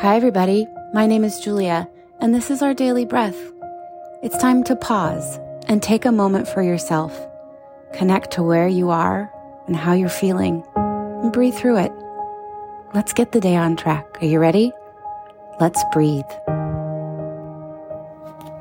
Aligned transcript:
Hi, 0.00 0.14
everybody. 0.14 0.68
My 0.94 1.06
name 1.06 1.24
is 1.24 1.40
Julia, 1.40 1.88
and 2.20 2.32
this 2.32 2.52
is 2.52 2.62
our 2.62 2.72
daily 2.72 3.04
breath. 3.04 3.36
It's 4.22 4.38
time 4.38 4.62
to 4.62 4.76
pause 4.76 5.40
and 5.66 5.82
take 5.82 6.04
a 6.04 6.12
moment 6.12 6.46
for 6.46 6.62
yourself. 6.62 7.20
Connect 7.94 8.30
to 8.30 8.44
where 8.44 8.68
you 8.68 8.90
are 8.90 9.28
and 9.66 9.74
how 9.74 9.94
you're 9.94 10.08
feeling, 10.08 10.62
and 10.76 11.32
breathe 11.32 11.56
through 11.56 11.78
it. 11.78 11.90
Let's 12.94 13.12
get 13.12 13.32
the 13.32 13.40
day 13.40 13.56
on 13.56 13.74
track. 13.74 14.22
Are 14.22 14.26
you 14.26 14.38
ready? 14.38 14.70
Let's 15.58 15.82
breathe. 15.92 16.30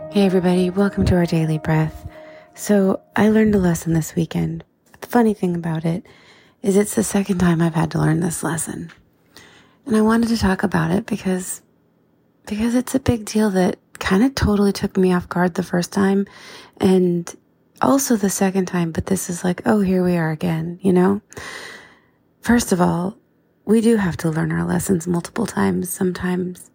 Hey, 0.09 0.25
everybody. 0.25 0.71
Welcome 0.71 1.05
to 1.05 1.15
our 1.17 1.27
daily 1.27 1.59
breath. 1.59 2.07
So, 2.55 2.99
I 3.15 3.29
learned 3.29 3.53
a 3.53 3.59
lesson 3.59 3.93
this 3.93 4.15
weekend. 4.15 4.63
The 5.01 5.07
funny 5.07 5.35
thing 5.35 5.53
about 5.53 5.85
it 5.85 6.03
is 6.63 6.75
it's 6.75 6.95
the 6.95 7.03
second 7.03 7.37
time 7.37 7.61
I've 7.61 7.75
had 7.75 7.91
to 7.91 7.99
learn 7.99 8.21
this 8.21 8.41
lesson. 8.41 8.91
And 9.87 9.95
I 9.95 10.01
wanted 10.01 10.27
to 10.27 10.37
talk 10.37 10.63
about 10.63 10.91
it 10.91 11.05
because, 11.05 11.61
because 12.45 12.75
it's 12.75 12.93
a 12.93 12.99
big 12.99 13.23
deal 13.23 13.49
that 13.51 13.79
kind 13.99 14.21
of 14.21 14.35
totally 14.35 14.73
took 14.73 14.97
me 14.97 15.13
off 15.13 15.29
guard 15.29 15.53
the 15.53 15.63
first 15.63 15.93
time 15.93 16.27
and 16.75 17.33
also 17.81 18.17
the 18.17 18.29
second 18.29 18.65
time, 18.65 18.91
but 18.91 19.05
this 19.05 19.29
is 19.29 19.45
like, 19.45 19.61
oh, 19.65 19.79
here 19.79 20.03
we 20.03 20.17
are 20.17 20.29
again, 20.29 20.77
you 20.81 20.91
know? 20.91 21.21
First 22.41 22.73
of 22.73 22.81
all, 22.81 23.17
we 23.63 23.79
do 23.79 23.95
have 23.95 24.17
to 24.17 24.29
learn 24.29 24.51
our 24.51 24.65
lessons 24.65 25.07
multiple 25.07 25.45
times 25.45 25.89
sometimes. 25.89 26.69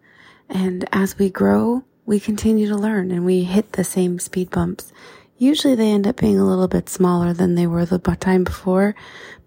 And 0.49 0.89
as 0.91 1.19
we 1.19 1.29
grow, 1.29 1.83
we 2.07 2.19
continue 2.19 2.67
to 2.67 2.75
learn 2.75 3.11
and 3.11 3.25
we 3.25 3.43
hit 3.43 3.73
the 3.73 3.83
same 3.83 4.17
speed 4.17 4.49
bumps. 4.49 4.91
Usually 5.37 5.75
they 5.75 5.91
end 5.91 6.07
up 6.07 6.17
being 6.17 6.39
a 6.39 6.47
little 6.47 6.67
bit 6.67 6.89
smaller 6.89 7.31
than 7.31 7.53
they 7.53 7.67
were 7.67 7.85
the 7.85 7.99
time 7.99 8.43
before. 8.43 8.95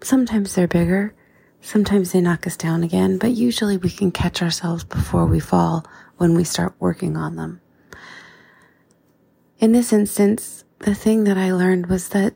Sometimes 0.01 0.55
they're 0.55 0.69
bigger. 0.69 1.13
Sometimes 1.61 2.11
they 2.11 2.21
knock 2.21 2.47
us 2.47 2.55
down 2.55 2.83
again, 2.83 3.17
but 3.17 3.31
usually 3.31 3.77
we 3.77 3.89
can 3.89 4.11
catch 4.11 4.41
ourselves 4.41 4.83
before 4.83 5.25
we 5.25 5.39
fall 5.39 5.85
when 6.17 6.33
we 6.33 6.43
start 6.43 6.75
working 6.79 7.17
on 7.17 7.35
them. 7.35 7.61
In 9.59 9.71
this 9.71 9.91
instance, 9.91 10.63
the 10.79 10.95
thing 10.95 11.23
that 11.23 11.37
I 11.37 11.51
learned 11.51 11.87
was 11.87 12.09
that 12.09 12.35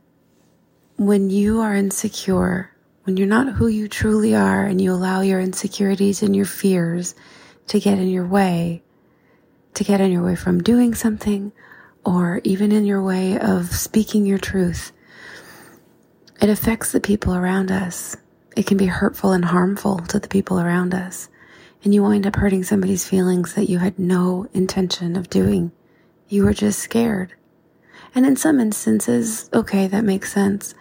when 0.97 1.29
you 1.29 1.61
are 1.61 1.75
insecure, 1.75 2.75
when 3.03 3.17
you're 3.17 3.27
not 3.27 3.53
who 3.53 3.67
you 3.67 3.87
truly 3.87 4.35
are 4.35 4.63
and 4.65 4.81
you 4.81 4.91
allow 4.91 5.21
your 5.21 5.39
insecurities 5.39 6.21
and 6.23 6.35
your 6.35 6.45
fears 6.45 7.15
to 7.67 7.79
get 7.79 7.99
in 7.99 8.09
your 8.09 8.25
way, 8.25 8.83
to 9.75 9.83
get 9.83 10.01
in 10.01 10.11
your 10.11 10.23
way 10.23 10.35
from 10.35 10.61
doing 10.61 10.93
something 10.93 11.51
or 12.03 12.41
even 12.43 12.71
in 12.71 12.85
your 12.85 13.01
way 13.01 13.37
of 13.39 13.71
speaking 13.71 14.25
your 14.25 14.37
truth, 14.37 14.91
it 16.41 16.49
affects 16.49 16.91
the 16.91 16.99
people 16.99 17.35
around 17.35 17.71
us. 17.71 18.17
It 18.55 18.67
can 18.67 18.77
be 18.77 18.87
hurtful 18.87 19.31
and 19.31 19.45
harmful 19.45 19.99
to 20.07 20.19
the 20.19 20.27
people 20.27 20.59
around 20.59 20.93
us. 20.93 21.29
And 21.83 21.93
you 21.93 22.03
wind 22.03 22.27
up 22.27 22.35
hurting 22.35 22.63
somebody's 22.63 23.07
feelings 23.07 23.55
that 23.55 23.69
you 23.69 23.79
had 23.79 23.97
no 23.97 24.47
intention 24.53 25.15
of 25.15 25.29
doing. 25.29 25.71
You 26.27 26.43
were 26.43 26.53
just 26.53 26.79
scared. 26.79 27.33
And 28.13 28.25
in 28.25 28.35
some 28.35 28.59
instances, 28.59 29.49
okay, 29.53 29.87
that 29.87 30.03
makes 30.03 30.33
sense. 30.33 30.75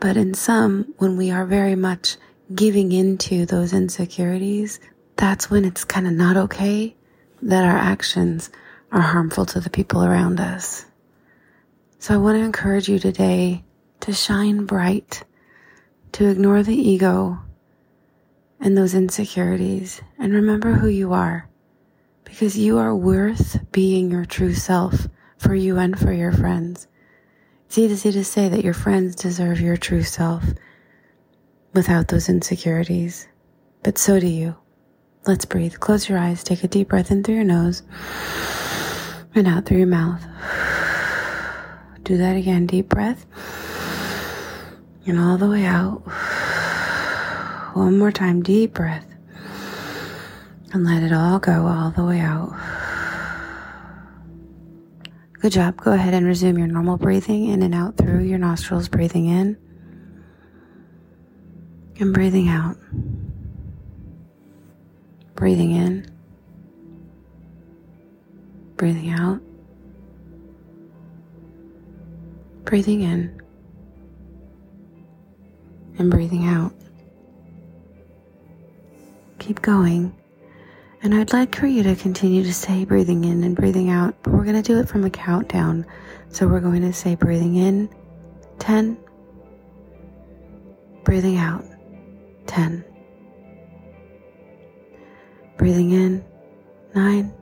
But 0.00 0.16
in 0.16 0.34
some, 0.34 0.94
when 0.98 1.16
we 1.16 1.30
are 1.30 1.46
very 1.46 1.76
much 1.76 2.16
giving 2.54 2.92
into 2.92 3.46
those 3.46 3.72
insecurities, 3.72 4.80
that's 5.16 5.50
when 5.50 5.64
it's 5.64 5.84
kind 5.84 6.06
of 6.06 6.12
not 6.12 6.36
okay 6.36 6.96
that 7.40 7.64
our 7.64 7.78
actions 7.78 8.50
are 8.90 9.00
harmful 9.00 9.46
to 9.46 9.60
the 9.60 9.70
people 9.70 10.04
around 10.04 10.40
us. 10.40 10.86
So 11.98 12.14
I 12.14 12.18
want 12.18 12.36
to 12.38 12.44
encourage 12.44 12.88
you 12.88 12.98
today 12.98 13.64
to 14.00 14.12
shine 14.12 14.66
bright, 14.66 15.22
to 16.12 16.28
ignore 16.28 16.62
the 16.62 16.76
ego 16.76 17.38
and 18.60 18.76
those 18.76 18.94
insecurities 18.94 20.02
and 20.18 20.32
remember 20.32 20.74
who 20.74 20.88
you 20.88 21.12
are 21.12 21.48
because 22.24 22.56
you 22.56 22.78
are 22.78 22.94
worth 22.94 23.60
being 23.72 24.10
your 24.10 24.24
true 24.24 24.54
self 24.54 25.08
for 25.38 25.54
you 25.54 25.78
and 25.78 25.98
for 25.98 26.12
your 26.12 26.32
friends. 26.32 26.86
It's 27.66 27.78
easy 27.78 28.12
to 28.12 28.24
say 28.24 28.48
that 28.48 28.64
your 28.64 28.74
friends 28.74 29.16
deserve 29.16 29.60
your 29.60 29.76
true 29.76 30.02
self 30.02 30.44
without 31.72 32.08
those 32.08 32.28
insecurities, 32.28 33.26
but 33.82 33.96
so 33.96 34.20
do 34.20 34.26
you. 34.26 34.56
Let's 35.26 35.44
breathe. 35.44 35.78
Close 35.78 36.08
your 36.08 36.18
eyes. 36.18 36.42
Take 36.42 36.64
a 36.64 36.68
deep 36.68 36.88
breath 36.88 37.10
in 37.10 37.22
through 37.22 37.36
your 37.36 37.44
nose 37.44 37.82
and 39.34 39.46
out 39.46 39.64
through 39.66 39.78
your 39.78 39.86
mouth. 39.86 40.22
Do 42.02 42.18
that 42.18 42.36
again. 42.36 42.66
Deep 42.66 42.88
breath 42.88 43.24
and 45.06 45.18
all 45.18 45.36
the 45.36 45.48
way 45.48 45.64
out. 45.64 45.98
One 47.74 47.98
more 47.98 48.12
time. 48.12 48.42
Deep 48.42 48.74
breath 48.74 49.06
and 50.72 50.84
let 50.84 51.02
it 51.02 51.12
all 51.12 51.38
go 51.38 51.66
all 51.66 51.90
the 51.90 52.04
way 52.04 52.20
out. 52.20 52.54
Good 55.34 55.52
job. 55.52 55.76
Go 55.76 55.92
ahead 55.92 56.14
and 56.14 56.24
resume 56.26 56.58
your 56.58 56.68
normal 56.68 56.96
breathing 56.96 57.48
in 57.48 57.62
and 57.62 57.74
out 57.74 57.96
through 57.96 58.24
your 58.24 58.38
nostrils, 58.38 58.88
breathing 58.88 59.26
in 59.26 59.56
and 61.98 62.14
breathing 62.14 62.48
out. 62.48 62.76
Breathing 65.34 65.72
in, 65.72 66.08
breathing 68.76 69.10
out, 69.10 69.40
breathing 72.64 73.00
in, 73.00 73.41
and 76.02 76.10
breathing 76.10 76.46
out. 76.46 76.74
Keep 79.38 79.62
going. 79.62 80.14
And 81.02 81.14
I'd 81.14 81.32
like 81.32 81.54
for 81.54 81.66
you 81.66 81.82
to 81.84 81.96
continue 81.96 82.42
to 82.42 82.52
say 82.52 82.84
breathing 82.84 83.24
in 83.24 83.42
and 83.44 83.56
breathing 83.56 83.88
out, 83.88 84.14
but 84.22 84.32
we're 84.32 84.44
going 84.44 84.60
to 84.60 84.62
do 84.62 84.78
it 84.80 84.88
from 84.88 85.04
a 85.04 85.10
countdown. 85.10 85.86
So 86.28 86.46
we're 86.46 86.60
going 86.60 86.82
to 86.82 86.92
say 86.92 87.14
breathing 87.14 87.56
in 87.56 87.88
10, 88.58 88.96
breathing 91.04 91.36
out 91.36 91.64
10, 92.46 92.84
breathing 95.56 95.92
in 95.92 96.24
9, 96.94 97.34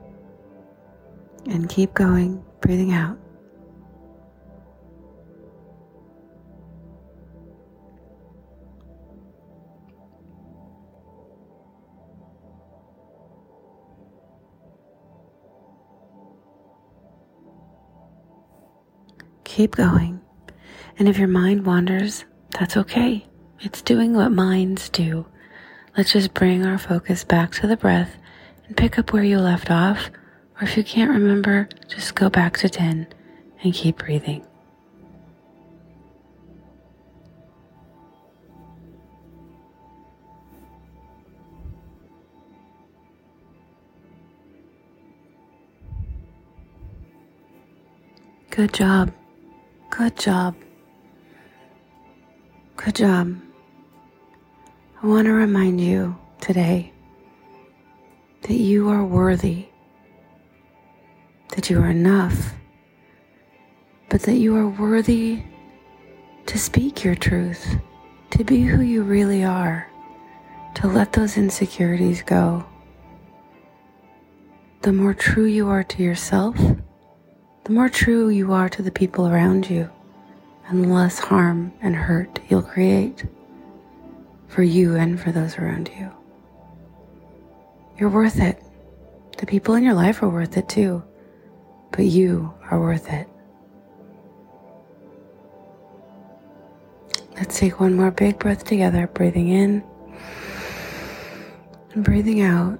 and 1.47 1.69
keep 1.69 1.93
going, 1.93 2.43
breathing 2.61 2.91
out. 2.91 3.17
Keep 19.51 19.75
going. 19.75 20.21
And 20.97 21.09
if 21.09 21.17
your 21.17 21.27
mind 21.27 21.65
wanders, 21.65 22.23
that's 22.57 22.77
okay. 22.77 23.25
It's 23.59 23.81
doing 23.81 24.13
what 24.13 24.31
minds 24.31 24.87
do. 24.87 25.25
Let's 25.97 26.13
just 26.13 26.33
bring 26.33 26.65
our 26.65 26.77
focus 26.77 27.25
back 27.25 27.51
to 27.55 27.67
the 27.67 27.75
breath 27.75 28.15
and 28.65 28.77
pick 28.77 28.97
up 28.97 29.11
where 29.11 29.25
you 29.25 29.39
left 29.39 29.69
off. 29.69 30.09
Or 30.55 30.63
if 30.63 30.77
you 30.77 30.85
can't 30.85 31.11
remember, 31.11 31.67
just 31.89 32.15
go 32.15 32.29
back 32.29 32.59
to 32.59 32.69
10 32.69 33.07
and 33.61 33.73
keep 33.73 33.97
breathing. 33.97 34.47
Good 48.49 48.71
job. 48.71 49.11
Good 49.91 50.17
job. 50.17 50.55
Good 52.77 52.95
job. 52.95 53.35
I 55.03 55.05
want 55.05 55.25
to 55.25 55.33
remind 55.33 55.81
you 55.81 56.17
today 56.39 56.93
that 58.43 58.53
you 58.53 58.87
are 58.87 59.03
worthy, 59.03 59.67
that 61.49 61.69
you 61.69 61.77
are 61.81 61.89
enough, 61.89 62.53
but 64.07 64.21
that 64.21 64.35
you 64.35 64.55
are 64.55 64.69
worthy 64.69 65.43
to 66.45 66.57
speak 66.57 67.03
your 67.03 67.15
truth, 67.15 67.75
to 68.29 68.45
be 68.45 68.61
who 68.61 68.81
you 68.81 69.03
really 69.03 69.43
are, 69.43 69.91
to 70.75 70.87
let 70.87 71.11
those 71.11 71.35
insecurities 71.35 72.21
go. 72.21 72.65
The 74.83 74.93
more 74.93 75.13
true 75.13 75.45
you 75.45 75.67
are 75.67 75.83
to 75.83 76.01
yourself, 76.01 76.55
the 77.71 77.75
more 77.75 77.87
true 77.87 78.27
you 78.27 78.51
are 78.51 78.67
to 78.67 78.81
the 78.81 78.91
people 78.91 79.29
around 79.29 79.69
you, 79.69 79.89
and 80.67 80.83
the 80.83 80.89
less 80.89 81.19
harm 81.19 81.71
and 81.81 81.95
hurt 81.95 82.41
you'll 82.49 82.61
create 82.61 83.23
for 84.49 84.61
you 84.61 84.97
and 84.97 85.17
for 85.17 85.31
those 85.31 85.57
around 85.57 85.89
you. 85.97 86.11
You're 87.97 88.09
worth 88.09 88.41
it. 88.41 88.61
The 89.37 89.45
people 89.45 89.75
in 89.75 89.85
your 89.85 89.93
life 89.93 90.21
are 90.21 90.27
worth 90.27 90.57
it 90.57 90.67
too, 90.67 91.01
but 91.91 92.03
you 92.03 92.53
are 92.69 92.77
worth 92.77 93.09
it. 93.09 93.29
Let's 97.37 97.57
take 97.57 97.79
one 97.79 97.95
more 97.95 98.11
big 98.11 98.37
breath 98.37 98.65
together, 98.65 99.07
breathing 99.07 99.47
in 99.47 99.81
and 101.93 102.03
breathing 102.03 102.41
out. 102.41 102.77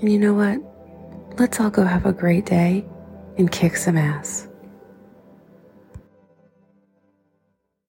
And 0.00 0.10
you 0.12 0.18
know 0.18 0.34
what? 0.34 0.73
Let's 1.36 1.58
all 1.58 1.70
go 1.70 1.82
have 1.82 2.06
a 2.06 2.12
great 2.12 2.46
day 2.46 2.84
and 3.38 3.50
kick 3.50 3.76
some 3.76 3.96
ass. 3.96 4.46